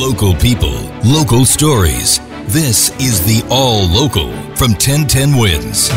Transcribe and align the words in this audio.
Local 0.00 0.34
people, 0.36 0.80
local 1.04 1.44
stories. 1.44 2.20
This 2.46 2.88
is 2.98 3.20
the 3.26 3.46
All 3.50 3.86
Local 3.86 4.32
from 4.56 4.72
1010 4.72 5.36
Wins. 5.36 5.90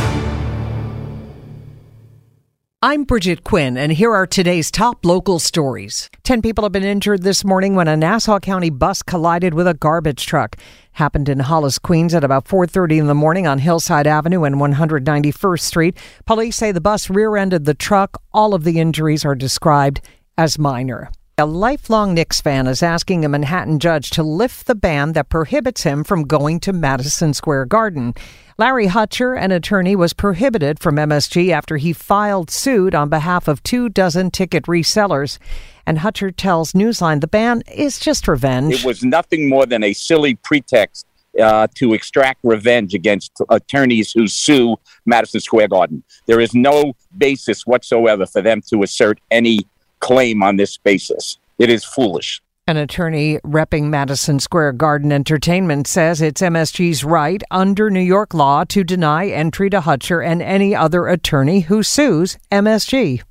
I'm 2.81 3.05
Bridget 3.05 3.45
Quinn, 3.45 3.77
and 3.77 3.93
here 3.93 4.13
are 4.13 4.27
today's 4.27 4.69
top 4.69 5.05
local 5.05 5.39
stories. 5.39 6.09
Ten 6.23 6.41
people 6.41 6.65
have 6.65 6.73
been 6.73 6.83
injured 6.83 7.23
this 7.23 7.45
morning 7.45 7.75
when 7.75 7.87
a 7.87 7.95
Nassau 7.95 8.39
County 8.39 8.69
bus 8.69 9.01
collided 9.03 9.53
with 9.53 9.67
a 9.67 9.73
garbage 9.73 10.25
truck. 10.25 10.57
Happened 10.91 11.29
in 11.29 11.39
Hollis, 11.39 11.79
Queens 11.79 12.13
at 12.13 12.25
about 12.25 12.43
4.30 12.43 12.97
in 12.97 13.07
the 13.07 13.15
morning 13.15 13.47
on 13.47 13.59
Hillside 13.59 14.05
Avenue 14.05 14.43
and 14.43 14.55
191st 14.55 15.61
Street. 15.61 15.97
Police 16.25 16.57
say 16.57 16.73
the 16.73 16.81
bus 16.81 17.09
rear-ended 17.09 17.63
the 17.63 17.73
truck. 17.73 18.21
All 18.33 18.53
of 18.53 18.65
the 18.65 18.81
injuries 18.81 19.23
are 19.23 19.33
described 19.33 20.01
as 20.37 20.59
minor. 20.59 21.09
A 21.39 21.47
lifelong 21.47 22.13
Knicks 22.13 22.41
fan 22.41 22.67
is 22.67 22.83
asking 22.83 23.25
a 23.25 23.29
Manhattan 23.29 23.79
judge 23.79 24.11
to 24.11 24.21
lift 24.21 24.67
the 24.67 24.75
ban 24.75 25.13
that 25.13 25.29
prohibits 25.29 25.81
him 25.81 26.03
from 26.03 26.27
going 26.27 26.59
to 26.59 26.71
Madison 26.71 27.33
Square 27.33 27.65
Garden. 27.65 28.13
Larry 28.59 28.85
Hutcher, 28.85 29.35
an 29.35 29.51
attorney, 29.51 29.95
was 29.95 30.13
prohibited 30.13 30.77
from 30.79 30.95
MSG 30.97 31.49
after 31.49 31.77
he 31.77 31.91
filed 31.91 32.51
suit 32.51 32.93
on 32.93 33.09
behalf 33.09 33.47
of 33.47 33.63
two 33.63 33.89
dozen 33.89 34.29
ticket 34.29 34.65
resellers. 34.65 35.39
And 35.87 35.97
Hutcher 35.97 36.31
tells 36.31 36.73
Newsline 36.73 37.19
the 37.19 37.27
ban 37.27 37.63
is 37.73 37.99
just 37.99 38.27
revenge. 38.27 38.71
It 38.71 38.85
was 38.85 39.03
nothing 39.03 39.49
more 39.49 39.65
than 39.65 39.83
a 39.83 39.93
silly 39.93 40.35
pretext 40.35 41.07
uh, 41.41 41.65
to 41.73 41.95
extract 41.95 42.41
revenge 42.43 42.93
against 42.93 43.41
attorneys 43.49 44.11
who 44.11 44.27
sue 44.27 44.75
Madison 45.07 45.39
Square 45.39 45.69
Garden. 45.69 46.03
There 46.27 46.39
is 46.39 46.53
no 46.53 46.93
basis 47.17 47.65
whatsoever 47.65 48.27
for 48.27 48.43
them 48.43 48.61
to 48.69 48.83
assert 48.83 49.19
any 49.31 49.61
claim 50.03 50.43
on 50.43 50.57
this 50.57 50.77
basis. 50.77 51.37
It 51.57 51.69
is 51.69 51.85
foolish. 51.85 52.41
An 52.67 52.77
attorney 52.77 53.39
repping 53.39 53.85
Madison 53.89 54.39
Square 54.39 54.73
Garden 54.73 55.11
Entertainment 55.11 55.87
says 55.87 56.21
it's 56.21 56.41
MSG's 56.41 57.05
right 57.05 57.41
under 57.49 57.89
New 57.89 58.01
York 58.01 58.33
law 58.33 58.65
to 58.65 58.83
deny 58.83 59.27
entry 59.27 59.69
to 59.69 59.79
Hutcher 59.79 60.25
and 60.25 60.41
any 60.41 60.75
other 60.75 61.07
attorney 61.07 61.61
who 61.61 61.83
sues 61.83 62.37
MSG. 62.51 63.21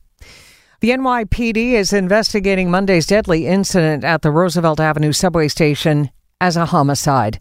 The 0.80 0.90
NYPD 0.90 1.72
is 1.72 1.92
investigating 1.92 2.70
Monday's 2.70 3.06
deadly 3.06 3.46
incident 3.46 4.02
at 4.02 4.22
the 4.22 4.30
Roosevelt 4.30 4.80
Avenue 4.80 5.12
subway 5.12 5.48
station 5.48 6.10
as 6.40 6.56
a 6.56 6.66
homicide. 6.66 7.38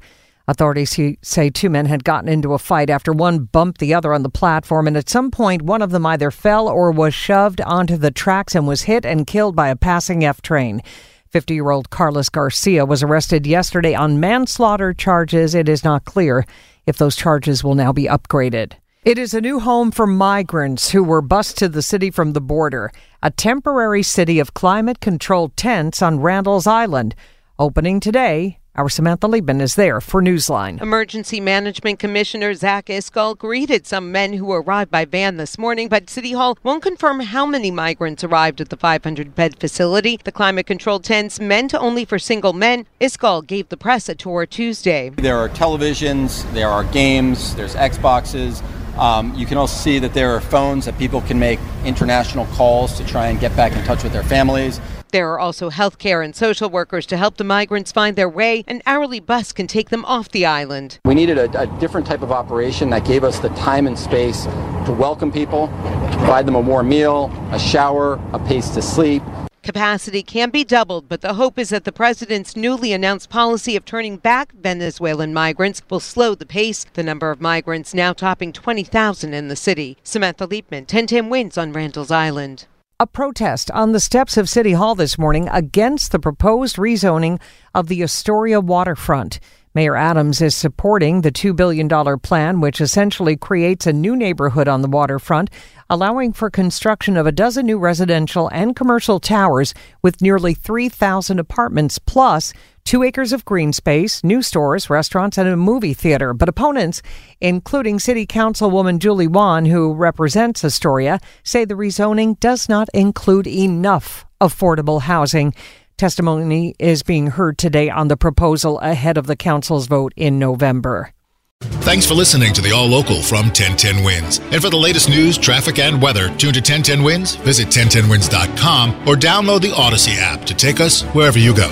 Authorities 0.48 1.00
say 1.22 1.50
two 1.50 1.70
men 1.70 1.86
had 1.86 2.04
gotten 2.04 2.30
into 2.30 2.54
a 2.54 2.60
fight 2.60 2.90
after 2.90 3.14
one 3.14 3.46
bumped 3.46 3.80
the 3.80 3.94
other 3.94 4.14
on 4.14 4.24
the 4.24 4.30
platform, 4.30 4.88
and 4.88 4.98
at 4.98 5.10
some 5.10 5.32
point, 5.32 5.62
one 5.62 5.82
of 5.82 5.92
them 5.92 6.06
either 6.06 6.32
fell 6.32 6.68
or 6.68 6.92
was 6.92 7.14
shoved 7.14 7.62
onto 7.62 7.98
the 7.98 8.12
tracks 8.12 8.56
and 8.56 8.68
was 8.68 8.84
hit 8.84 9.06
and 9.06 9.28
killed 9.28 9.56
by 9.56 9.70
a 9.70 9.76
passing 9.76 10.26
F 10.26 10.42
train. 10.42 10.82
50 11.30 11.54
year 11.54 11.70
old 11.70 11.90
Carlos 11.90 12.30
Garcia 12.30 12.86
was 12.86 13.02
arrested 13.02 13.48
yesterday 13.48 13.94
on 13.94 14.20
manslaughter 14.20 14.94
charges. 14.94 15.56
It 15.56 15.70
is 15.70 15.84
not 15.84 16.06
clear 16.06 16.46
if 16.86 16.98
those 16.98 17.16
charges 17.16 17.64
will 17.64 17.76
now 17.76 17.94
be 17.94 18.04
upgraded. 18.04 18.74
It 19.04 19.18
is 19.18 19.34
a 19.34 19.42
new 19.42 19.60
home 19.60 19.90
for 19.90 20.06
migrants 20.06 20.92
who 20.92 21.04
were 21.04 21.24
bused 21.24 21.58
to 21.58 21.70
the 21.70 21.82
city 21.82 22.12
from 22.12 22.34
the 22.34 22.42
border, 22.42 22.92
a 23.24 23.32
temporary 23.32 24.04
city 24.04 24.40
of 24.40 24.54
climate 24.54 25.00
controlled 25.00 25.58
tents 25.58 26.04
on 26.04 26.20
Randall's 26.20 26.68
Island. 26.68 27.16
Opening 27.58 28.00
today, 28.00 28.60
our 28.76 28.88
Samantha 28.88 29.28
Liebman 29.28 29.62
is 29.62 29.76
there 29.76 30.00
for 30.00 30.22
Newsline. 30.22 30.82
Emergency 30.82 31.42
Management 31.42 32.00
Commissioner 32.00 32.54
Zach 32.54 32.86
Iscol 32.86 33.38
greeted 33.38 33.86
some 33.86 34.14
men 34.14 34.34
who 34.34 34.52
arrived 34.52 34.90
by 34.90 35.04
van 35.04 35.36
this 35.36 35.58
morning, 35.58 35.90
but 35.90 36.10
City 36.10 36.32
Hall 36.32 36.58
won't 36.64 36.82
confirm 36.82 37.20
how 37.20 37.46
many 37.46 37.70
migrants 37.70 38.24
arrived 38.24 38.62
at 38.62 38.70
the 38.70 38.78
500 38.78 39.36
bed 39.36 39.60
facility. 39.60 40.18
The 40.24 40.32
climate 40.32 40.68
controlled 40.68 41.04
tents 41.04 41.40
meant 41.40 41.74
only 41.76 42.06
for 42.06 42.18
single 42.18 42.54
men. 42.54 42.86
Iscol 43.02 43.46
gave 43.46 43.68
the 43.68 43.78
press 43.78 44.08
a 44.08 44.16
tour 44.16 44.46
Tuesday. 44.46 45.10
There 45.10 45.38
are 45.38 45.50
televisions, 45.50 46.50
there 46.54 46.70
are 46.70 46.86
games, 46.86 47.54
there's 47.56 47.76
Xboxes. 47.76 48.64
Um, 48.98 49.34
you 49.36 49.46
can 49.46 49.58
also 49.58 49.76
see 49.76 50.00
that 50.00 50.14
there 50.14 50.34
are 50.36 50.42
phones 50.42 50.86
that 50.86 50.98
people 50.98 51.22
can 51.22 51.40
make 51.40 51.60
international 51.84 52.46
calls 52.48 52.98
to 52.98 53.06
try 53.06 53.28
and 53.28 53.40
get 53.40 53.54
back 53.56 53.74
in 53.74 53.84
touch 53.84 54.04
with 54.04 54.14
their 54.14 54.24
families. 54.24 54.80
There 55.12 55.30
are 55.34 55.40
also 55.40 55.70
healthcare 55.70 56.24
and 56.24 56.34
social 56.34 56.70
workers 56.70 57.06
to 57.08 57.18
help 57.18 57.36
the 57.36 57.44
migrants 57.44 57.92
find 57.92 58.16
their 58.16 58.30
way. 58.30 58.64
An 58.66 58.82
hourly 58.86 59.20
bus 59.20 59.52
can 59.52 59.68
take 59.68 59.90
them 59.90 60.06
off 60.06 60.30
the 60.30 60.46
island. 60.46 61.00
We 61.04 61.16
needed 61.16 61.38
a, 61.38 61.60
a 61.60 61.68
different 61.80 62.08
type 62.08 62.22
of 62.22 62.32
operation 62.32 62.90
that 62.92 63.04
gave 63.04 63.26
us 63.26 63.40
the 63.40 63.50
time 63.50 63.88
and 63.88 64.00
space 64.00 64.46
to 64.46 64.96
welcome 64.98 65.30
people, 65.30 65.68
to 65.68 66.18
provide 66.18 66.46
them 66.46 66.56
a 66.56 66.62
warm 66.62 66.88
meal, 66.88 67.30
a 67.52 67.60
shower, 67.60 68.22
a 68.32 68.40
place 68.40 68.70
to 68.70 68.82
sleep. 68.82 69.22
Capacity 69.64 70.24
can 70.24 70.50
be 70.50 70.64
doubled, 70.64 71.10
but 71.10 71.20
the 71.20 71.34
hope 71.34 71.60
is 71.60 71.70
that 71.70 71.84
the 71.84 71.92
president's 71.92 72.56
newly 72.56 72.94
announced 72.94 73.30
policy 73.30 73.76
of 73.76 73.84
turning 73.84 74.16
back 74.16 74.54
Venezuelan 74.54 75.34
migrants 75.34 75.82
will 75.90 76.00
slow 76.00 76.36
the 76.36 76.46
pace. 76.46 76.86
The 76.94 77.04
number 77.04 77.32
of 77.32 77.42
migrants 77.42 77.94
now 77.94 78.14
topping 78.14 78.54
20,000 78.54 79.34
in 79.34 79.50
the 79.50 79.56
city. 79.58 79.98
Samantha 80.04 80.48
Liebman, 80.48 80.88
1010 80.88 81.30
wins 81.30 81.58
on 81.58 81.74
Randall's 81.74 82.12
Island 82.12 82.66
a 83.02 83.08
protest 83.08 83.72
on 83.72 83.94
the 83.94 84.00
steps 84.00 84.38
of 84.38 84.48
City 84.48 84.74
Hall 84.74 84.94
this 84.94 85.18
morning 85.18 85.50
against 85.52 86.12
the 86.12 86.20
proposed 86.20 86.76
rezoning 86.76 87.42
of 87.74 87.88
the 87.88 88.04
Astoria 88.04 88.62
waterfront. 88.62 89.40
Mayor 89.74 89.96
Adams 89.96 90.40
is 90.40 90.54
supporting 90.54 91.22
the 91.22 91.32
$2 91.32 91.56
billion 91.56 91.90
plan, 92.20 92.62
which 92.62 92.80
essentially 92.80 93.36
creates 93.36 93.88
a 93.88 93.94
new 93.94 94.16
neighborhood 94.16 94.68
on 94.68 94.84
the 94.84 94.88
waterfront, 94.88 95.50
allowing 95.90 96.32
for 96.32 96.52
construction 96.52 97.18
of 97.18 97.26
a 97.26 97.32
dozen 97.32 97.66
new 97.66 97.80
residential 97.80 98.48
and 98.50 98.76
commercial 98.76 99.20
towers 99.20 99.74
with 100.04 100.22
nearly 100.22 100.54
3,000 100.54 101.40
apartments 101.40 101.98
plus 101.98 102.54
two 102.84 103.04
acres 103.04 103.34
of 103.34 103.46
green 103.46 103.74
space, 103.74 104.24
new 104.24 104.42
stores, 104.42 104.90
restaurants, 104.90 105.38
and 105.38 105.48
a 105.48 105.58
movie 105.58 105.94
theater. 105.94 106.34
But 106.34 106.50
opponents, 106.50 107.02
including 107.40 108.00
City 108.00 108.26
Councilwoman 108.26 109.00
Julie 109.00 109.28
Won, 109.28 109.66
who 109.66 109.94
represents 109.94 110.64
Astoria, 110.64 111.20
say 111.44 111.66
the 111.66 111.74
rezoning 111.76 112.40
does 112.40 112.68
not 112.68 112.90
include 112.94 113.48
enough 113.48 114.26
affordable 114.40 115.02
housing. 115.02 115.54
Testimony 115.98 116.76
is 116.80 117.04
being 117.04 117.28
heard 117.28 117.58
today 117.58 117.90
on 117.90 118.08
the 118.08 118.18
proposal 118.18 118.80
ahead 118.80 119.18
of 119.18 119.28
the 119.28 119.36
council's 119.36 119.88
vote 119.88 120.14
in 120.16 120.40
November. 120.40 121.14
Thanks 121.62 122.08
for 122.08 122.16
listening 122.16 122.54
to 122.54 122.62
the 122.62 122.72
All 122.72 122.88
Local 122.88 123.22
from 123.22 123.46
1010 123.48 124.04
WINS. 124.04 124.40
And 124.40 124.62
for 124.62 124.70
the 124.72 124.78
latest 124.78 125.10
news, 125.10 125.38
traffic, 125.38 125.78
and 125.78 126.02
weather, 126.02 126.28
tune 126.38 126.54
to 126.54 126.60
1010 126.60 127.04
WINS, 127.04 127.36
visit 127.36 127.68
1010wins.com, 127.68 129.08
or 129.08 129.16
download 129.16 129.62
the 129.62 129.74
Odyssey 129.76 130.14
app 130.14 130.44
to 130.46 130.56
take 130.56 130.80
us 130.80 131.04
wherever 131.14 131.38
you 131.38 131.56
go. 131.56 131.70